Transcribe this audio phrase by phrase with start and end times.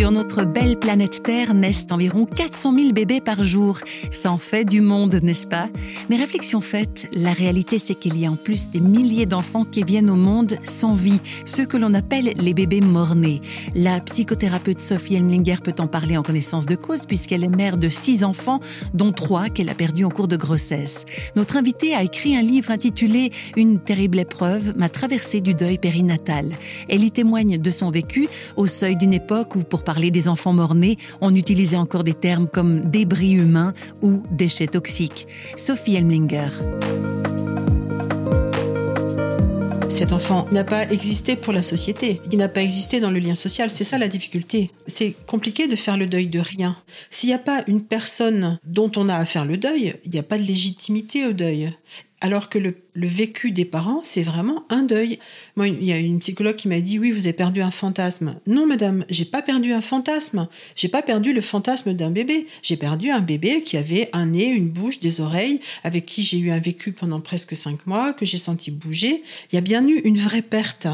[0.00, 3.80] Sur notre belle planète Terre naissent environ 400 000 bébés par jour.
[4.10, 5.68] Ça en fait du monde, n'est-ce pas?
[6.08, 9.82] Mais réflexion faite, la réalité c'est qu'il y a en plus des milliers d'enfants qui
[9.82, 13.42] viennent au monde sans vie, ceux que l'on appelle les bébés morts-nés.
[13.74, 17.90] La psychothérapeute Sophie Elmlinger peut en parler en connaissance de cause puisqu'elle est mère de
[17.90, 18.60] six enfants,
[18.94, 21.04] dont trois qu'elle a perdus en cours de grossesse.
[21.36, 26.52] Notre invitée a écrit un livre intitulé Une terrible épreuve, ma traversée du deuil périnatal.
[26.88, 30.54] Elle y témoigne de son vécu au seuil d'une époque où, pour parler des enfants
[30.54, 35.26] morts-nés, on utilisait encore des termes comme débris humains ou déchets toxiques.
[35.58, 36.48] Sophie Elmlinger.
[39.90, 43.34] Cet enfant n'a pas existé pour la société, il n'a pas existé dans le lien
[43.34, 44.70] social, c'est ça la difficulté.
[44.86, 46.74] C'est compliqué de faire le deuil de rien.
[47.10, 50.18] S'il n'y a pas une personne dont on a à faire le deuil, il n'y
[50.18, 51.70] a pas de légitimité au deuil.
[52.22, 55.18] Alors que le, vécu des parents, c'est vraiment un deuil.
[55.56, 58.34] Moi, il y a une psychologue qui m'a dit oui, vous avez perdu un fantasme.
[58.46, 60.46] Non, madame, j'ai pas perdu un fantasme.
[60.76, 62.46] J'ai pas perdu le fantasme d'un bébé.
[62.62, 66.38] J'ai perdu un bébé qui avait un nez, une bouche, des oreilles, avec qui j'ai
[66.38, 69.22] eu un vécu pendant presque cinq mois, que j'ai senti bouger.
[69.50, 70.88] Il y a bien eu une vraie perte.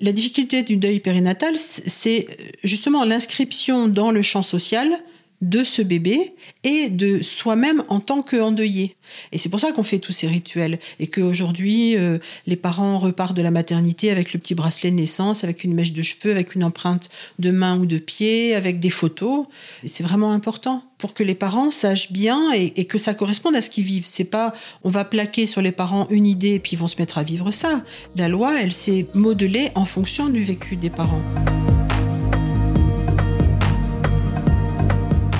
[0.00, 2.28] La difficulté du deuil périnatal, c'est
[2.62, 4.96] justement l'inscription dans le champ social
[5.40, 8.96] de ce bébé et de soi-même en tant qu'endeuillé.
[9.32, 13.36] Et c'est pour ça qu'on fait tous ces rituels et qu'aujourd'hui, euh, les parents repartent
[13.36, 16.54] de la maternité avec le petit bracelet de naissance, avec une mèche de cheveux, avec
[16.54, 19.46] une empreinte de main ou de pied, avec des photos.
[19.86, 23.62] c'est vraiment important pour que les parents sachent bien et, et que ça corresponde à
[23.62, 24.06] ce qu'ils vivent.
[24.06, 26.96] C'est pas on va plaquer sur les parents une idée et puis ils vont se
[26.98, 27.82] mettre à vivre ça.
[28.16, 31.22] La loi, elle s'est modelée en fonction du vécu des parents.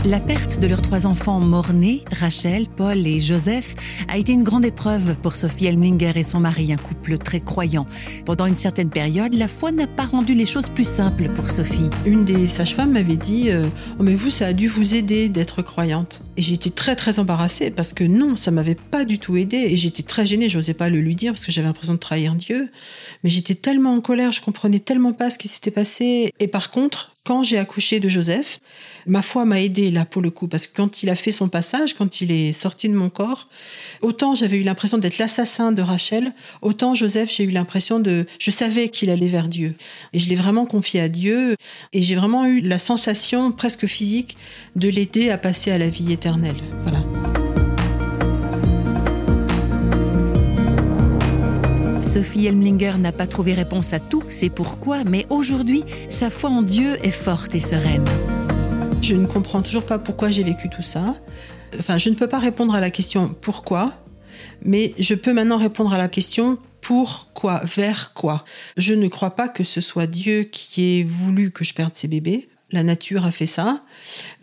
[0.09, 3.75] La perte de leurs trois enfants morts-nés, Rachel, Paul et Joseph,
[4.09, 7.87] a été une grande épreuve pour Sophie Elminger et son mari, un couple très croyant.
[8.25, 11.91] Pendant une certaine période, la foi n'a pas rendu les choses plus simples pour Sophie.
[12.07, 13.67] Une des sages-femmes m'avait dit euh,
[13.99, 16.23] oh, mais vous, ça a dû vous aider d'être croyante.
[16.39, 19.59] Et j'étais très très embarrassée parce que non, ça m'avait pas du tout aidé.
[19.59, 22.35] Et j'étais très gênée, j'osais pas le lui dire parce que j'avais l'impression de trahir
[22.35, 22.71] Dieu.
[23.25, 26.33] Mais j'étais tellement en colère, je comprenais tellement pas ce qui s'était passé.
[26.41, 28.59] Et par contre, quand j'ai accouché de Joseph,
[29.05, 31.51] ma foi m'a aidé là pour le coup, parce que quand il a fait son
[31.51, 33.49] passage, quand il est sorti de mon corps,
[34.01, 38.25] autant j'avais eu l'impression d'être l'assassin de Rachel, autant Joseph, j'ai eu l'impression de...
[38.39, 39.75] Je savais qu'il allait vers Dieu.
[40.15, 41.55] Et je l'ai vraiment confié à Dieu,
[41.93, 44.39] et j'ai vraiment eu la sensation presque physique
[44.75, 46.57] de l'aider à passer à la vie éternelle.
[46.81, 47.01] Voilà.
[52.19, 56.63] Sophie Elmlinger n'a pas trouvé réponse à tout, c'est pourquoi, mais aujourd'hui, sa foi en
[56.63, 58.05] Dieu est forte et sereine.
[59.01, 61.15] Je ne comprends toujours pas pourquoi j'ai vécu tout ça.
[61.79, 63.93] Enfin, je ne peux pas répondre à la question pourquoi,
[64.65, 68.45] mais je peux maintenant répondre à la question pourquoi, vers quoi.
[68.77, 72.09] Je ne crois pas que ce soit Dieu qui ait voulu que je perde ces
[72.09, 73.83] bébés la nature a fait ça.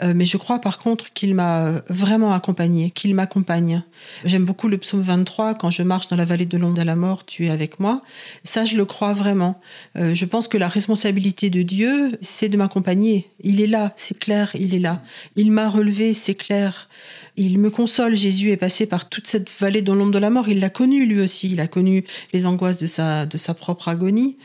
[0.01, 3.83] Euh, mais je crois par contre qu'il m'a vraiment accompagné, qu'il m'accompagne.
[4.23, 6.95] J'aime beaucoup le psaume 23, quand je marche dans la vallée de l'ombre de la
[6.95, 8.01] mort, tu es avec moi.
[8.43, 9.61] Ça, je le crois vraiment.
[9.95, 13.29] Euh, je pense que la responsabilité de Dieu, c'est de m'accompagner.
[13.43, 15.03] Il est là, c'est clair, il est là.
[15.35, 16.89] Il m'a relevé, c'est clair.
[17.37, 20.47] Il me console, Jésus est passé par toute cette vallée dans l'ombre de la mort,
[20.47, 23.89] il l'a connu lui aussi, il a connu les angoisses de sa, de sa propre
[23.89, 24.37] agonie.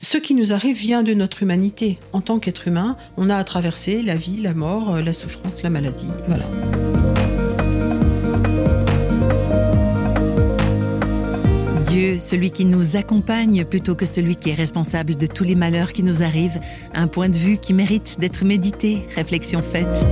[0.00, 1.98] Ce qui nous arrive vient de notre humanité.
[2.12, 5.62] En tant qu'être humain, on a à traverser la vie, la mort, euh, la souffrance,
[5.62, 6.10] la maladie.
[6.26, 6.44] Voilà.
[11.88, 15.92] Dieu, celui qui nous accompagne plutôt que celui qui est responsable de tous les malheurs
[15.92, 16.58] qui nous arrivent,
[16.92, 20.04] un point de vue qui mérite d'être médité, réflexion faite.